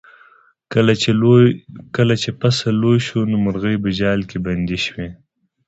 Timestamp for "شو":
3.07-3.19